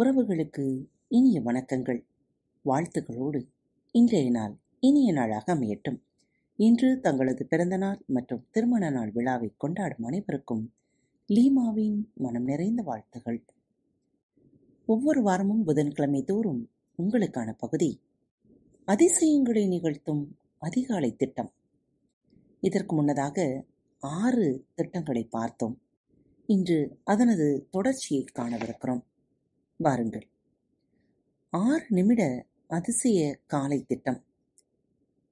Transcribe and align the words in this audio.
உறவுகளுக்கு 0.00 0.86
இனிய 1.08 1.40
வணக்கங்கள். 1.40 2.04
வாழ்த்துக்களோடு 2.64 3.46
இன்றைய 3.90 4.30
நாள் 4.30 4.56
இனிய 4.80 5.12
நாளாக 5.12 5.54
அமையட்டும். 5.54 6.00
இன்று 6.56 7.00
தங்களது 7.00 7.46
பிறந்த 7.46 7.76
நாள் 7.76 8.02
மற்றும் 8.06 8.46
திருமண 8.50 8.90
நாள் 8.90 9.10
விழாவை 9.10 9.54
கொண்டாடும் 9.56 10.06
அனைவருக்கும் 10.06 10.72
லீமாவின் 11.28 12.12
மனம் 12.14 12.44
நிறைந்த 12.44 12.82
வாழ்த்துகள் 12.82 13.44
ஒவ்வொரு 14.86 15.22
வாரமும் 15.22 15.64
புதன்கிழமை 15.64 16.22
தோறும் 16.22 16.70
உங்களுக்கான 17.02 17.52
பகுதி 17.58 18.00
அதிசயங்களை 18.84 19.66
நிகழ்த்தும் 19.66 20.36
அதிகாலை 20.58 21.16
திட்டம். 21.16 21.52
இதற்கு 22.60 22.94
முன்னதாக 22.94 23.64
ஆறு 23.98 24.64
திட்டங்களை 24.74 25.24
பார்த்தோம். 25.24 25.80
இன்று 26.46 26.98
அதனது 27.06 27.68
தொடர்ச்சியை 27.70 28.24
காணவிருக்கிறோம். 28.38 29.08
வாருங்கள். 29.82 30.28
ஆறு 31.50 31.86
நிமிட 31.88 32.46
அதிசய 32.66 33.38
காலை 33.46 33.84
திட்டம். 33.84 34.24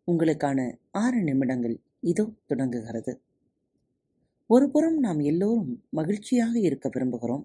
உங்களுக்கான 0.06 0.78
ஆறு 0.90 1.22
நிமிடங்கள் 1.22 1.80
இதோ 2.00 2.32
தொடங்குகிறது. 2.46 3.22
ஒருபுறம் 4.46 4.98
நாம் 4.98 5.18
எல்லோரும் 5.18 5.84
மகிழ்ச்சியாக 5.90 6.58
இருக்க 6.58 6.88
விரும்புகிறோம். 6.88 7.44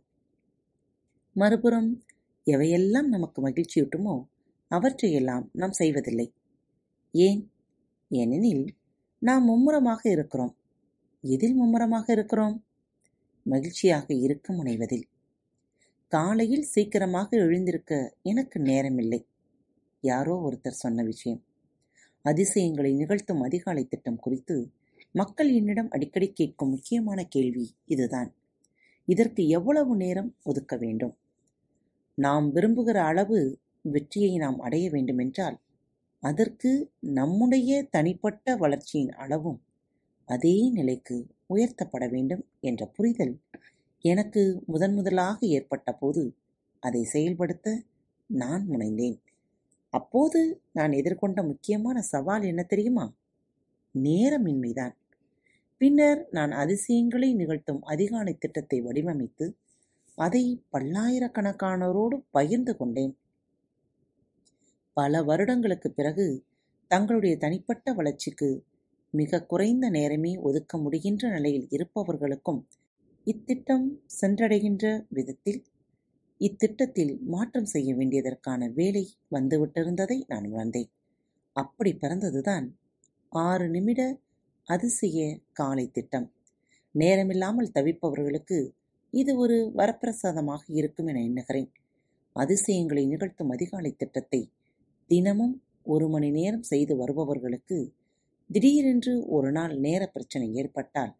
மறுபுறம் 1.34 2.03
எவையெல்லாம் 2.45 3.08
நமக்கு 3.08 3.47
மகிழ்ச்சியூட்டுமோ 3.47 4.25
அவற்றையெல்லாம் 4.67 5.49
நாம் 5.53 5.72
செய்வதில்லை. 5.72 6.33
ஏன்? 7.11 7.52
ஏனெனில் 8.09 8.75
நாம் 9.20 9.44
மும்முரமாக 9.44 10.09
இருக்கிறோம். 10.09 10.58
எதில் 11.22 11.56
மும்முரமாக 11.56 12.13
இருக்கிறோம்? 12.13 12.66
மகிழ்ச்சியாக 13.44 14.13
இருக்க 14.13 14.53
முனைவதில். 14.53 15.08
காலையில் 16.14 16.61
சீக்கிரமாக 16.61 17.38
எழுந்திருக்க 17.38 18.14
எனக்கு 18.23 18.59
நேரமில்லை. 18.59 19.25
யாரோ 20.02 20.33
ஒருத்தர் 20.47 20.81
சொன்ன 20.81 21.03
விஷயம். 21.03 21.44
அதிசயங்களை 22.22 22.94
நிகழ்த்தும் 22.94 23.42
அதிகாலை 23.42 23.83
திட்டம் 23.86 24.19
குறித்து 24.19 24.72
மக்கள் 25.11 25.53
என்னிடம் 25.53 25.89
அடிக்கடி 25.89 26.34
கேட்கும் 26.34 26.69
முக்கியமான 26.69 27.23
கேள்வி 27.23 27.75
இதுதான். 27.86 28.34
இதற்கு 29.06 29.47
எவ்வளவு 29.47 29.95
நேரம் 29.95 30.36
ஒதுக்க 30.44 30.78
வேண்டும்? 30.78 31.17
நாம் 32.16 32.56
விரும்புகிற 32.56 32.97
அளவு 33.03 33.59
வெற்றியை 33.81 34.38
நாம் 34.38 34.59
அடைய 34.59 34.89
வேண்டுமென்றால் 34.89 35.58
அதற்கு 36.19 36.91
நம்முடைய 37.00 37.84
தனிப்பட்ட 37.84 38.56
வளர்ச்சியின் 38.56 39.11
அளவும் 39.11 39.61
அதே 40.25 40.69
நிலைக்கு 40.69 41.28
உயர்த்தப்பட 41.53 42.09
வேண்டும் 42.09 42.45
என்ற 42.59 42.86
புரிதல் 42.86 43.41
எனக்கு 44.06 44.64
முதன் 44.66 44.94
முதலாக 44.94 45.38
ஏற்பட்ட 45.48 45.94
போது 45.94 46.23
அதை 46.80 47.04
செயல்படுத்த 47.04 47.68
நான் 48.30 48.64
முனைந்தேன். 48.70 49.18
அப்போது 49.94 50.40
நான் 50.72 50.92
எதிர்கொண்ட 50.92 51.40
முக்கியமான 51.48 52.02
சவால் 52.02 52.44
என்ன 52.44 52.64
தெரியுமா? 52.64 53.06
நேரமின்மைதான் 53.96 54.96
பின்னர் 55.78 56.28
நான் 56.31 56.52
அதிசயங்களை 56.52 57.30
நிகழ்த்தும் 57.34 57.81
அதிகாலை 57.84 58.34
திட்டத்தை 58.38 58.81
வடிவமைத்து 58.81 59.46
அதை 60.18 60.44
பல்லாயிரக்கணக்கானோரோடு 60.72 62.18
பகிர்ந்து 62.31 62.78
கொண்டேன். 62.78 63.14
பல 64.98 65.24
வருடங்களுக்கு 65.24 65.90
பிறகு 65.92 66.28
தங்களுடைய 66.92 67.38
தனிப்பட்ட 67.38 67.94
வளர்ச்சிக்கு 67.94 68.50
மிக 69.14 69.46
குறைந்த 69.46 69.90
நேரமே 69.90 70.36
ஒதுக்க 70.38 70.78
முடிகின்ற 70.78 71.30
நிலையில் 71.30 71.68
இருப்பவர்களுக்கும் 71.70 72.62
இத்திட்டம் 73.27 73.85
சென்றடைகின்ற 74.22 74.85
விதத்தில் 75.07 75.59
இத்திட்டத்தில் 76.41 77.13
மாற்றம் 77.25 77.66
செய்ய 77.66 77.89
வேண்டியதற்கான 77.95 78.61
வேலை 78.73 79.03
வந்துவிட்டிருந்ததை 79.31 80.17
நான் 80.28 80.47
உணர்ந்தேன். 80.50 80.89
அப்படி 81.56 81.91
பிறந்ததுதான் 81.94 82.66
ஆறு 83.31 83.66
நிமிட 83.69 84.01
அதிசய 84.67 85.19
காலை 85.51 85.85
திட்டம். 85.91 86.28
நேரமில்லாமல் 86.95 87.73
தவிப்பவர்களுக்கு 87.75 88.57
இது 89.13 89.31
ஒரு 89.35 89.57
வரப்பிரசாதமாக 89.75 90.63
இருக்கும் 90.73 91.07
என 91.07 91.22
எண்ணுகிறேன். 91.22 91.69
அதிசயங்களை 92.35 93.03
நிகழ்த்தும் 93.06 93.51
அதிகாலை 93.51 93.91
திட்டத்தை 93.95 94.41
தினமும் 95.09 95.56
ஒரு 95.85 96.06
மணி 96.09 96.29
நேரம் 96.31 96.67
செய்து 96.72 96.94
வருபவர்களுக்கு 96.95 97.78
திடீரென்று 98.50 99.13
ஒரு 99.28 99.50
நாள் 99.51 99.73
நேர 99.78 100.03
பிரச்சனை 100.07 100.47
ஏற்பட்டால் 100.56 101.13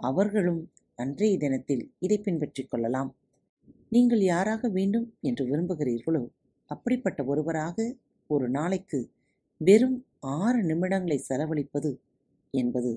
அவர்களும் 0.00 0.62
அன்றைய 0.98 1.36
தினத்தில் 1.36 1.84
இதை 1.98 2.18
பின்பற்றிக் 2.18 2.70
கொள்ளலாம். 2.70 3.10
நீங்கள் 3.88 4.20
யாராக 4.20 4.68
வேண்டும் 4.68 5.06
என்று 5.20 5.44
விரும்புகிறீர்களோ 5.44 6.22
அப்படிப்பட்ட 6.70 7.24
ஒருவராக 7.24 7.96
ஒரு 8.30 8.46
நாளைக்கு 8.48 9.10
வெறும் 9.60 9.98
ஆறு 10.18 10.60
நிமிடங்களை 10.62 11.18
செலவழிப்பது 11.28 11.90
என்பது 12.50 12.92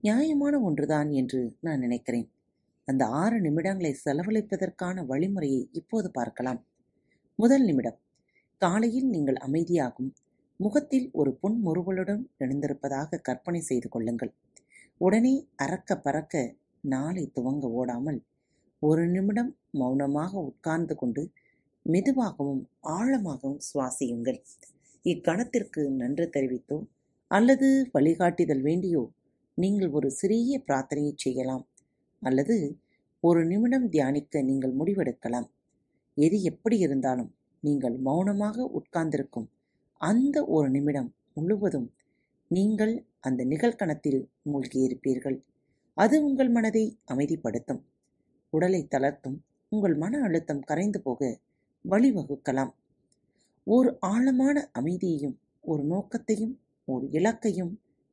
நியாயமான 0.00 0.60
ஒன்றுதான் 0.60 1.10
என்று 1.10 1.40
நான் 1.60 1.78
நினைக்கிறேன். 1.78 2.28
அந்த 2.84 3.06
ஆறு 3.06 3.40
நிமிடங்களை 3.40 3.92
செலவழிப்பதற்கான 4.04 5.04
வழிமுறையை 5.06 5.62
இப்போது 5.72 6.10
பார்க்கலாம். 6.10 6.60
முதல் 7.38 7.64
நிமிடம். 7.64 7.98
காலையில் 8.62 9.08
நீங்கள் 9.08 9.38
அமைதியாகும் 9.48 10.10
முகத்தில் 10.56 11.06
ஒரு 11.12 11.38
புன்முறுவலுடன் 11.42 12.22
எழுந்திருப்பதாக 12.38 13.20
கற்பனை 13.22 13.60
செய்து 13.60 13.88
கொள்ளுங்கள். 13.88 14.32
உடனே 14.96 15.34
அறக்க 15.56 15.96
பறக்க 15.96 16.34
நாளை 16.84 17.24
துவங்க 17.36 17.66
ஓடாமல் 17.80 18.20
ஒரு 18.82 19.02
நிமிடம் 19.14 19.50
மௌனமாக 19.80 20.32
உட்கார்ந்து 20.50 20.94
கொண்டு 21.00 21.22
மெதுவாகவும் 21.86 22.62
ஆழமாகவும் 22.96 23.60
சுவாசியுங்கள். 23.68 24.38
இக்கணத்திற்கு 25.04 25.82
நன்றி 26.00 26.26
தெரிவித்தோ 26.36 26.78
அல்லது 27.30 27.68
வழிகாட்டுதல் 27.94 28.62
வேண்டியோ 28.68 29.02
நீங்கள் 29.58 29.92
ஒரு 29.98 30.08
சிறிய 30.20 30.58
பிரார்த்தனையை 30.66 31.12
செய்யலாம். 31.24 31.64
அல்லது 32.22 32.56
ஒரு 33.22 33.40
நிமிடம் 33.52 33.86
தியானிக்க 33.94 34.42
நீங்கள் 34.50 34.74
முடிவெடுக்கலாம். 34.80 35.48
எது 36.16 36.36
எப்படி 36.50 36.76
இருந்தாலும் 36.86 37.30
நீங்கள் 37.62 37.96
மௌனமாக 38.08 38.66
உட்கார்ந்திருக்கும் 38.78 39.48
அந்த 40.00 40.36
ஒரு 40.56 40.68
நிமிடம் 40.76 41.10
முழுவதும் 41.36 41.88
நீங்கள் 42.50 42.94
அந்த 43.28 43.40
நிகழ்கணத்தில் 43.52 44.20
மூழ்கியிருப்பீர்கள். 44.50 45.38
அது 45.94 46.24
உங்கள் 46.24 46.48
மனதை 46.48 46.98
அமைதிப்படுத்தும். 47.12 47.82
உடலை 48.50 48.86
தளர்த்தும். 48.90 49.38
உங்கள் 49.68 49.94
மன 49.94 50.20
அழுத்தம் 50.22 50.60
கரைந்து 50.60 51.00
போக 51.00 51.40
வழிவகுக்கலாம். 51.88 52.72
ஒரு 53.64 53.96
ஆழமான 54.00 54.70
அமைதியையும் 54.72 55.38
ஒரு 55.60 55.82
நோக்கத்தையும் 55.82 56.60
ஒரு 56.84 57.06
இலக்கையும் 57.06 57.72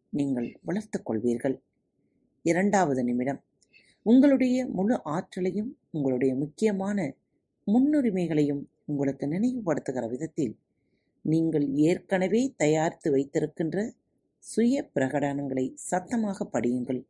நீங்கள் 0.10 0.60
வளர்த்துக் 0.64 1.12
கொள்வீர்கள். 1.12 1.62
இரண்டாவது 2.42 3.04
நிமிடம். 3.04 3.44
உங்களுடைய 4.02 4.68
முழு 4.68 5.04
ஆற்றலையும் 5.04 5.78
உங்களுடைய 5.92 6.36
முக்கியமான 6.36 7.16
முன்னுரிமைகளையும் 7.68 8.64
உங்களுக்கு 8.86 9.26
நினைவுபடுத்துகிற 9.28 10.10
விதத்தில் 10.10 10.58
நீங்கள் 11.22 11.68
ஏற்கனவே 11.70 12.54
தயாரித்து 12.58 13.12
வைத்திருக்கின்ற 13.12 13.94
சுய 14.40 14.90
பிரகடனங்களை 14.96 15.72
சத்தமாக 15.74 16.50
படியுங்கள். 16.54 17.06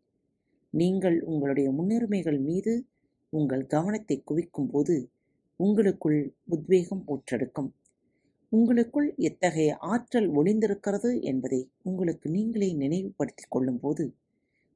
நீங்கள் 0.79 1.17
உங்களுடைய 1.21 1.67
முன்னுரிமைகள் 1.71 2.39
மீது 2.39 2.73
உங்கள் 3.33 3.65
கவனத்தை 3.65 4.15
குவிக்கும் 4.23 4.69
போது 4.69 4.95
உங்களுக்குள் 5.59 6.19
உத்வேகம் 6.45 7.03
ஊற்றெடுக்கும். 7.07 7.69
உங்களுக்குள் 8.51 9.07
எத்தகைய 9.19 9.71
ஆற்றல் 9.91 10.27
ஒளிந்திருக்கிறது 10.31 11.09
என்பதை 11.21 11.61
உங்களுக்கு 11.81 12.27
நீங்களே 12.29 12.69
நினைவுபடுத்திக் 12.73 13.51
கொள்ளும்போது 13.51 14.05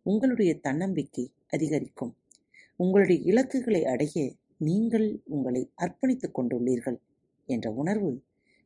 உங்களுடைய 0.06 0.52
தன்னம்பிக்கை 0.60 1.26
அதிகரிக்கும். 1.48 2.14
உங்களுடைய 2.76 3.20
இலக்குகளை 3.32 3.82
அடைய 3.86 4.34
நீங்கள் 4.58 5.08
உங்களை 5.26 5.62
அர்ப்பணித்துக் 5.76 6.36
கொண்டுள்ளீர்கள் 6.38 7.00
என்ற 7.50 7.68
உணர்வு 7.72 8.12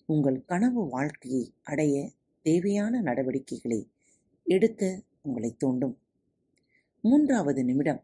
உங்கள் 0.09 0.39
கனவு 0.45 0.81
வாழ்க்கையை 0.87 1.43
அடைய 1.63 1.95
தேவையான 2.45 3.01
நடவடிக்கைகளை 3.01 3.81
எடுக்க 4.47 4.81
உங்களை 5.21 5.51
தூண்டும். 5.57 5.95
மூன்றாவது 7.05 7.61
நிமிடம். 7.69 8.01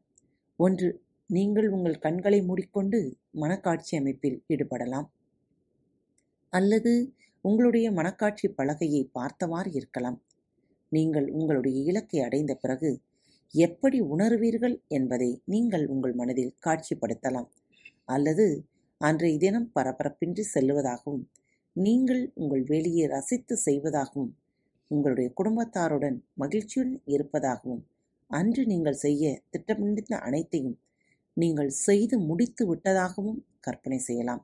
ஒன்று 0.60 0.88
நீங்கள் 1.30 1.68
உங்கள் 1.76 2.02
கண்களை 2.06 2.40
மூடிக்கொண்டு 2.50 3.00
மனக்காட்சி 3.42 3.94
அமைப்பில் 4.00 4.38
ஈடுபடலாம். 4.54 5.08
அல்லது 6.54 6.94
உங்களுடைய 7.46 7.88
மனக்காட்சி 8.00 8.48
பலகையை 8.60 9.04
பார்த்தவாறு 9.18 9.70
இருக்கலாம். 9.80 10.18
நீங்கள் 10.92 11.28
உங்களுடைய 11.40 11.78
இலக்கை 11.92 12.20
அடைந்த 12.28 12.54
பிறகு 12.64 12.90
எப்படி 13.54 13.98
உணர்வீர்கள் 14.14 14.76
என்பதை 14.98 15.30
நீங்கள் 15.54 15.86
உங்கள் 15.94 16.16
மனதில் 16.22 16.56
காட்சிப்படுத்தலாம். 16.66 17.50
அல்லது 18.16 18.46
அன்றைய 19.02 19.38
தினம் 19.44 19.70
பரபரப்பின்றி 19.76 20.44
செல்லுவதாகவும் 20.54 21.24
நீங்கள் 21.76 22.24
உங்கள் 22.34 22.64
வேலையை 22.72 23.06
ரசித்து 23.08 23.56
செய்வதாகவும் 23.68 24.32
உங்களுடைய 24.92 25.30
குடும்பத்தாருடன் 25.40 26.18
மகிழ்ச்சியுடன் 26.42 27.00
இருப்பதாகவும் 27.16 27.82
அன்று 28.32 28.64
நீங்கள் 28.72 29.02
செய்ய 29.06 29.24
திட்டமிட்ட 29.54 30.16
அனைத்தையும் 30.28 30.78
நீங்கள் 31.38 31.72
செய்து 31.86 32.16
முடித்து 32.30 32.64
விட்டதாகவும் 32.70 33.40
கற்பனை 33.66 34.00
செய்யலாம். 34.08 34.42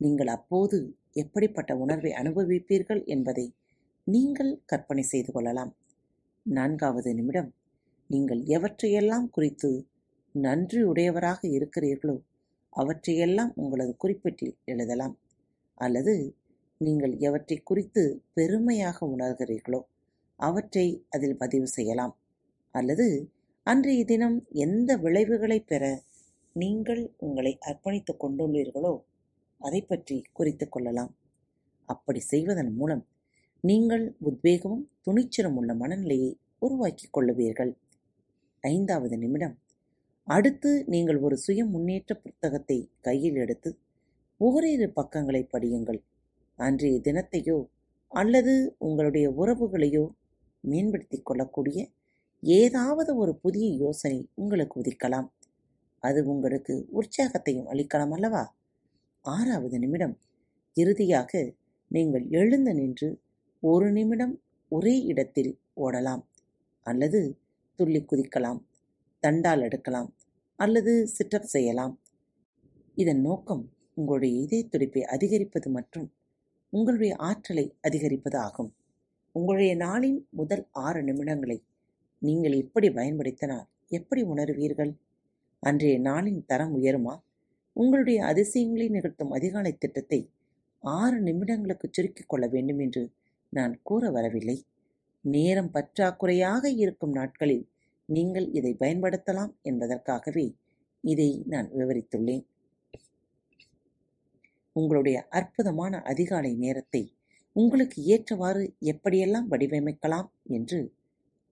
நீங்கள் 0.00 0.30
அப்போது 0.36 0.78
எப்படிப்பட்ட 1.12 1.72
உணர்வை 1.76 2.12
அனுபவிப்பீர்கள் 2.20 3.02
என்பதை 3.14 3.46
நீங்கள் 4.06 4.52
கற்பனை 4.66 5.04
செய்து 5.12 5.30
கொள்ளலாம். 5.32 5.72
நான்காவது 6.46 7.10
நிமிடம் 7.18 7.50
நீங்கள் 8.10 8.42
எவற்றையெல்லாம் 8.56 9.26
குறித்து 9.30 9.70
நன்றியுடையவராக 10.34 11.40
இருக்கிறீர்களோ 11.56 12.16
அவற்றையெல்லாம் 12.72 13.52
உங்களது 13.62 13.92
குறிப்பிட்டில் 13.96 14.54
எழுதலாம். 14.64 15.14
அல்லது 15.74 16.14
நீங்கள் 16.80 17.14
எவற்றை 17.28 17.58
குறித்து 17.70 18.02
பெருமையாக 18.34 19.06
உணர்கிறீர்களோ 19.14 19.80
அவற்றை 20.40 20.86
அதில் 21.10 21.40
பதிவு 21.42 21.68
செய்யலாம். 21.76 22.14
அல்லது 22.74 23.06
அன்றைய 23.66 24.04
தினம் 24.04 24.36
எந்த 24.64 24.90
விளைவுகளை 24.96 25.60
பெற 25.60 25.84
நீங்கள் 26.56 27.02
உங்களை 27.16 27.52
அர்ப்பணித்துக் 27.60 28.20
கொண்டுள்ளீர்களோ 28.22 28.92
அதை 29.60 29.80
பற்றி 29.82 30.16
குறித்து 30.32 30.66
கொள்ளலாம். 30.68 31.12
அப்படி 31.88 32.20
செய்வதன் 32.20 32.72
மூலம் 32.72 33.02
நீங்கள் 33.64 34.04
உத்வேகமும் 34.24 34.84
துணிச்சலும் 35.04 35.56
உள்ள 35.56 35.74
மனநிலையை 35.74 36.30
உருவாக்கிக் 36.58 37.12
கொள்ளுவீர்கள். 37.12 37.72
ஐந்தாவது 38.64 39.16
நிமிடம். 39.18 39.54
அடுத்து 40.28 40.70
நீங்கள் 40.86 41.18
ஒரு 41.18 41.36
சுய 41.36 41.60
முன்னேற்ற 41.64 42.14
புத்தகத்தை 42.14 42.78
கையில் 43.00 43.34
எடுத்து 43.34 43.70
ஓரிரு 44.40 44.86
பக்கங்களை 44.90 45.42
படியுங்கள். 45.52 46.00
அன்றைய 46.58 46.96
தினத்தையோ 46.98 47.58
அல்லது 48.12 48.54
உங்களுடைய 48.78 49.26
உறவுகளையோ 49.30 50.04
மேம்படுத்திக் 50.64 51.26
கொள்ளக்கூடிய 51.26 51.80
ஏதாவது 52.42 53.16
ஒரு 53.16 53.36
புதிய 53.36 53.74
யோசனை 53.74 54.28
உங்களுக்கு 54.34 54.80
உதிக்கலாம் 54.80 55.28
அது 55.98 56.24
உங்களுக்கு 56.24 56.88
உற்சாகத்தையும் 56.92 57.68
அளிக்கலாம் 57.68 58.10
அல்லவா? 58.10 58.56
ஆறாவது 59.20 59.78
நிமிடம். 59.78 60.18
இறுதியாக 60.72 61.54
நீங்கள் 61.88 62.26
எழுந்து 62.30 62.74
நின்று 62.74 63.20
ஒரு 63.60 63.92
நிமிடம் 63.92 64.42
ஒரே 64.68 65.02
இடத்தில் 65.02 65.58
ஓடலாம். 65.76 66.22
அல்லது 66.80 67.38
துள்ளி 67.74 68.04
குதிக்கலாம் 68.04 68.60
தண்டால் 69.20 69.60
எடுக்கலாம் 69.60 70.14
அல்லது 70.56 71.06
சிட்டப் 71.06 71.44
செய்யலாம். 71.44 72.00
இதன் 72.94 73.20
நோக்கம் 73.20 73.72
உங்களுடைய 73.94 74.40
இதய 74.40 74.64
துடிப்பை 74.64 75.02
அதிகரிப்பது 75.04 75.70
மற்றும் 75.70 76.12
உங்களுடைய 76.70 77.16
ஆற்றலை 77.16 77.76
அதிகரிப்பது 77.80 78.38
ஆகும். 78.38 78.74
உங்களுடைய 79.32 79.76
நாளின் 79.76 80.28
முதல் 80.30 80.66
ஆறு 80.70 81.02
நிமிடங்களை 81.02 81.62
நீங்கள் 82.22 82.52
எப்படி 82.52 82.90
பயன்படுத்தினால் 82.90 83.68
எப்படி 83.88 84.22
உணருவீர்கள்? 84.22 84.92
அன்றைய 85.62 86.00
நாளின் 86.00 86.42
தரம் 86.46 86.74
உயருமா? 86.78 87.14
உங்களுடைய 87.76 88.24
அதிசயங்களை 88.24 88.88
நிகழ்த்தும் 88.88 89.30
அதிகாலை 89.30 89.72
திட்டத்தை 89.78 90.20
ஆறு 90.84 91.18
நிமிடங்களுக்கு 91.20 91.86
சுருக்கிக் 91.90 92.28
கொள்ள 92.28 92.46
வேண்டும் 92.46 92.78
என்று 92.78 93.02
நான் 93.52 93.80
கூற 93.82 94.10
வரவில்லை. 94.10 94.56
நேரம் 95.24 95.70
பற்றாக்குறையாக 95.70 96.64
இருக்கும் 96.76 97.10
நாட்களில் 97.10 97.64
நீங்கள் 98.08 98.46
இதை 98.50 98.76
பயன்படுத்தலாம் 98.78 99.52
என்பதற்காகவே 99.62 100.46
இதை 101.04 101.30
நான் 101.46 101.68
விவரித்துள்ளேன். 101.70 102.44
உங்களுடைய 104.76 105.18
அற்புதமான 105.28 106.02
அதிகாலை 106.02 106.52
நேரத்தை 106.54 107.02
உங்களுக்கு 107.56 107.98
ஏற்றவாறு 108.04 108.64
எப்படியெல்லாம் 108.92 109.48
வடிவமைக்கலாம் 109.50 110.28
என்று 110.48 110.80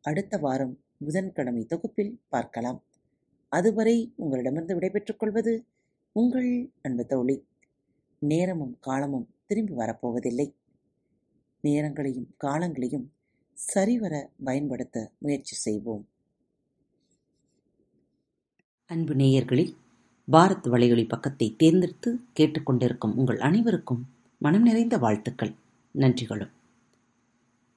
அடுத்த 0.08 0.38
வாரம் 0.38 0.80
புதன்கிழமை 0.98 1.64
தொகுப்பில் 1.64 2.20
பார்க்கலாம். 2.28 2.82
அதுவரை 3.48 4.12
உங்களிடமிருந்து 4.16 4.74
விடைபெற்றுக் 4.74 5.18
கொள்வது 5.18 5.64
உங்கள் 6.12 6.70
அன்பு 6.82 7.06
தோழி. 7.06 7.36
நேரமும் 8.18 8.76
காலமும் 8.80 9.28
திரும்பி 9.46 9.72
வரப்போவதில்லை. 9.72 10.54
நேரங்களையும் 11.62 12.28
காலங்களையும் 12.44 13.06
சரிவர 13.52 14.30
பயன்படுத்த 14.44 15.10
முயற்சி 15.18 15.54
செய்வோம். 15.56 16.08
அன்பு 18.86 19.14
நேயர்களில் 19.14 19.76
பாரத் 20.32 20.66
வலையொலி 20.66 21.08
பக்கத்தை 21.08 21.54
தேர்ந்தெடுத்து 21.56 22.20
கேட்டுக்கொண்டிருக்கும் 22.40 23.14
உங்கள் 23.14 23.40
அனைவருக்கும் 23.40 24.06
மனம் 24.38 24.62
நிறைந்த 24.62 24.98
வாழ்த்துக்கள். 24.98 25.54
நன்றிகளும். 25.92 26.56